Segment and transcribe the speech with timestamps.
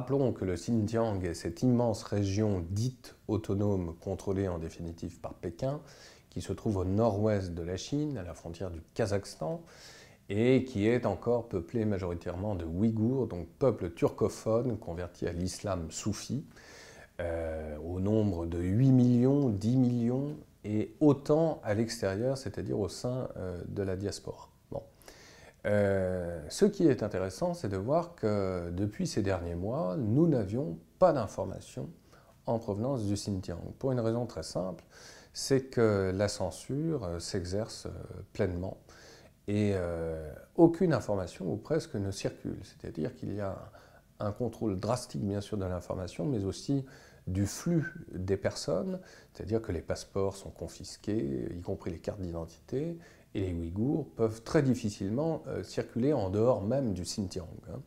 [0.00, 5.78] rappelons que le Xinjiang est cette immense région dite autonome, contrôlée en définitive par Pékin,
[6.30, 9.60] qui se trouve au nord-ouest de la Chine, à la frontière du Kazakhstan,
[10.30, 16.46] et qui est encore peuplée majoritairement de Ouïghours, donc peuple turcophone converti à l'islam soufi,
[17.20, 23.28] euh, au nombre de 8 millions, 10 millions, et autant à l'extérieur, c'est-à-dire au sein
[23.36, 24.48] euh, de la diaspora.
[25.66, 30.78] Euh, ce qui est intéressant, c'est de voir que depuis ces derniers mois, nous n'avions
[30.98, 31.90] pas d'informations
[32.46, 34.84] en provenance du Xinjiang, pour une raison très simple,
[35.32, 37.86] c'est que la censure s'exerce
[38.32, 38.78] pleinement
[39.46, 39.74] et
[40.56, 42.58] aucune information ou presque ne circule.
[42.64, 43.70] C'est-à-dire qu'il y a
[44.18, 46.84] un contrôle drastique bien sûr de l'information, mais aussi
[47.26, 48.98] du flux des personnes,
[49.32, 52.98] c'est-à-dire que les passeports sont confisqués, y compris les cartes d'identité,
[53.34, 57.48] et les Ouïghours peuvent très difficilement euh, circuler en dehors même du Xinjiang.
[57.72, 57.80] Hein.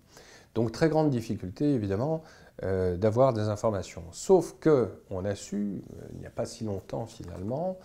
[0.56, 2.24] Donc très grande difficulté évidemment
[2.64, 4.04] euh, d'avoir des informations.
[4.12, 7.78] Sauf que on a su, euh, il n'y a pas si longtemps finalement,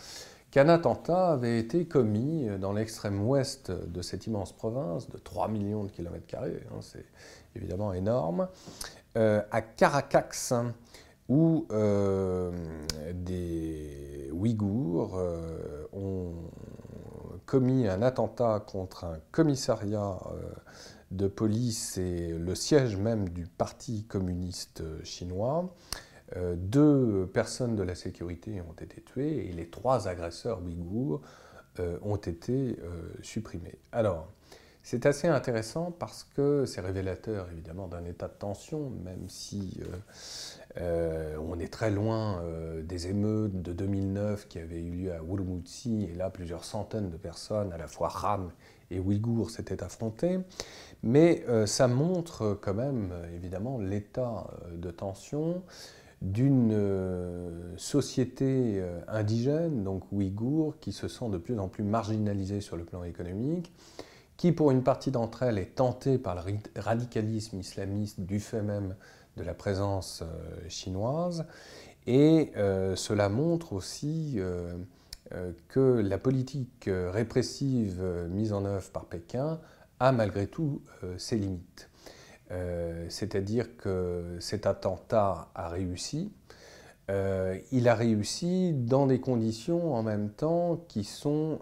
[0.51, 5.85] qu'un attentat avait été commis dans l'extrême ouest de cette immense province de 3 millions
[5.85, 7.05] de kilomètres carrés, hein, c'est
[7.55, 8.49] évidemment énorme,
[9.15, 10.53] à Caracas,
[11.29, 12.51] où euh,
[13.13, 15.21] des Ouïghours
[15.93, 16.33] ont
[17.49, 20.53] commis un attentat contre un commissariat euh,
[21.11, 25.75] de police et le siège même du Parti communiste chinois.
[26.57, 31.23] deux personnes de la sécurité ont été tuées et les trois agresseurs ouïghours
[32.03, 32.77] ont été
[33.23, 33.79] supprimés.
[33.93, 34.29] Alors,
[34.91, 39.97] c'est assez intéressant parce que c'est révélateur évidemment d'un état de tension, même si euh,
[40.81, 45.19] euh, on est très loin euh, des émeutes de 2009 qui avaient eu lieu à
[45.19, 48.49] Urumqi, et là plusieurs centaines de personnes, à la fois Han
[48.91, 50.39] et Ouïghours, s'étaient affrontées.
[51.03, 55.63] Mais ça montre quand même évidemment l'état de tension
[56.23, 56.75] d'une
[57.77, 63.05] société indigène, donc ouïghour, qui se sent de plus en plus marginalisée sur le plan
[63.05, 63.71] économique,
[64.39, 66.43] qui pour une partie d'entre elles est tentée par le
[66.77, 68.95] radicalisme islamiste du fait même
[69.37, 71.45] de la présence euh, chinoise.
[72.07, 74.77] Et euh, cela montre aussi euh,
[75.69, 79.61] que la politique répressive mise en œuvre par Pékin
[80.01, 80.81] a malgré tout
[81.19, 81.91] ses limites.
[83.11, 86.33] C'est-à-dire que cet attentat a réussi.
[87.11, 91.59] il a réussi dans des conditions en même temps qui sont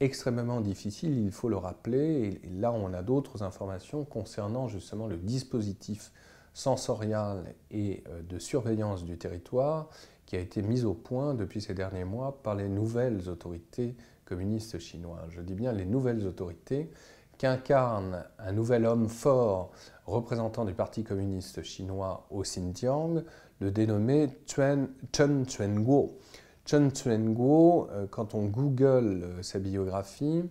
[0.00, 5.16] extrêmement difficile, il faut le rappeler, et là on a d'autres informations concernant justement le
[5.16, 6.12] dispositif
[6.52, 9.88] sensorial et euh, de surveillance du territoire
[10.26, 14.78] qui a été mis au point depuis ces derniers mois par les nouvelles autorités communistes
[14.78, 15.30] chinoises.
[15.30, 16.90] Je dis bien les nouvelles autorités
[17.36, 19.72] qu'incarne un nouvel homme fort
[20.06, 23.22] représentant du Parti communiste chinois au Xinjiang,
[23.60, 26.18] le dénommé Chen Chuan-Guo.
[26.64, 30.48] Chen Tsuenguo, euh, quand on google euh, sa biographie,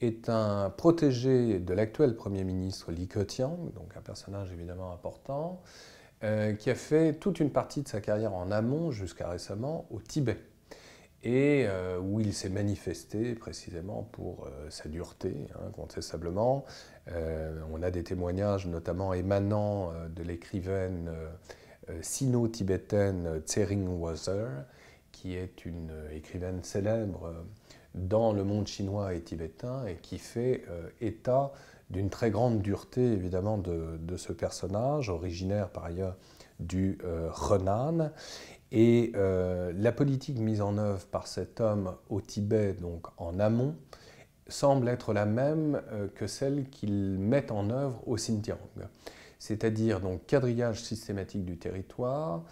[0.00, 5.62] est un protégé de l'actuel Premier ministre Li Keqiang, donc un personnage évidemment important,
[6.24, 10.00] euh, qui a fait toute une partie de sa carrière en amont jusqu'à récemment au
[10.00, 10.38] Tibet,
[11.22, 11.66] et
[12.02, 16.66] où il s'est manifesté précisément pour sa dureté, hein, contestablement.
[17.72, 21.10] on a des témoignages notamment émanant de l'écrivaine
[22.02, 24.50] sino-tibétaine Tsering Wazer,
[25.14, 27.32] qui est une écrivaine célèbre
[27.94, 31.52] dans le monde chinois et tibétain et qui fait euh, état
[31.90, 36.16] d'une très grande dureté évidemment de, ce personnage, originaire par ailleurs
[36.58, 38.10] du euh, Renan.
[38.72, 43.76] Et euh, la politique mise en œuvre par cet homme au Tibet, donc en amont,
[44.48, 45.80] semble être la même
[46.16, 48.58] que celle qu'il met en œuvre au Xinjiang.
[49.38, 52.44] C'est-à-dire donc quadrillage systématique du territoire,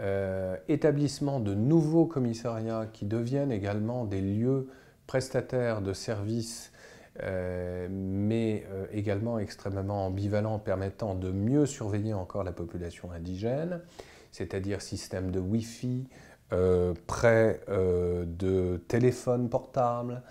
[0.00, 4.68] euh, établissement de nouveaux commissariats qui deviennent également des lieux
[5.08, 6.72] prestataires de services,
[7.24, 13.80] euh, mais euh, également extrêmement ambivalents, permettant de mieux surveiller encore la population indigène,
[14.30, 16.06] c'est-à-dire système de Wi-Fi,
[17.06, 20.22] prêt de téléphones portables,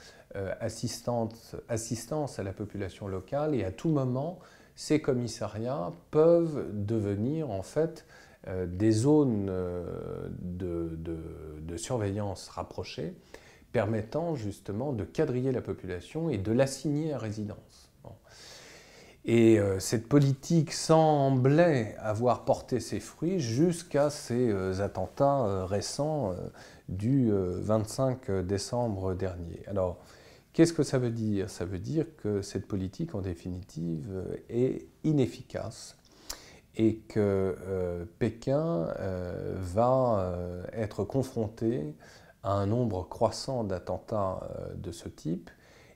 [0.60, 4.40] assistance, assistance à la population locale, et à tout moment,
[4.76, 8.06] ces commissariats peuvent devenir en fait
[8.46, 13.14] des zones euh, de, surveillance rapprochées
[13.72, 17.92] permettant justement de quadriller la population et de l'assigner à résidence.
[19.26, 26.34] Et euh, cette politique semblait avoir porté ses fruits jusqu'à ces attentats récents
[26.90, 29.62] du 25 décembre dernier.
[29.68, 29.98] Alors,
[30.54, 31.50] qu'est-ce que ça veut dire?
[31.50, 35.98] Ça veut dire que cette politique, en définitive, est inefficace
[36.78, 38.88] et que Pékin
[39.56, 40.34] va
[40.74, 41.96] être confronté
[42.44, 45.50] à un nombre croissant d'attentats de ce type.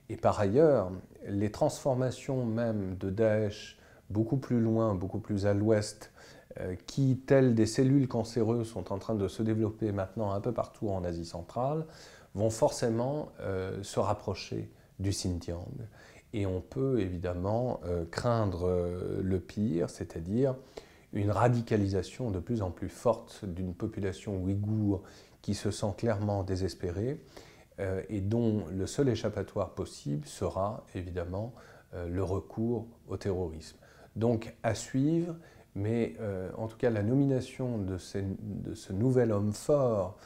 [0.08, 0.90] Et par ailleurs,
[1.26, 3.78] les transformations même de Daesh
[4.10, 6.12] beaucoup plus loin, beaucoup plus à l'ouest,
[6.60, 10.52] euh, qui, telles des cellules cancéreuses, sont en train de se développer maintenant un peu
[10.52, 11.86] partout en Asie centrale,
[12.34, 15.66] vont forcément euh, se rapprocher du Xinjiang.
[16.34, 18.68] Et on peut évidemment euh, craindre
[19.22, 20.56] le pire, c'est-à-dire
[21.12, 25.02] une radicalisation de plus en plus forte d'une population ouïghour
[25.42, 27.20] qui se sent clairement désespérée
[28.08, 31.52] et dont le seul échappatoire possible sera évidemment
[31.92, 33.76] le recours au terrorisme.
[34.16, 35.36] Donc à suivre,
[35.74, 40.18] mais euh, en tout cas la nomination de, ce nouvel homme fort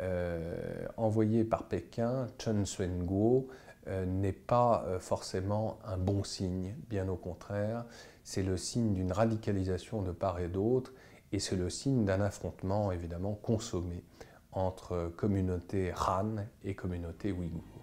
[0.00, 7.16] euh, envoyé par Pékin, Chen Suen-guo, euh, n'est pas forcément un bon signe, bien au
[7.16, 7.84] contraire,
[8.22, 10.92] c'est le signe d'une radicalisation de part et d'autre,
[11.32, 14.04] et c'est le signe d'un affrontement évidemment consommé
[14.52, 17.81] entre communauté Han et communauté Ouïghour.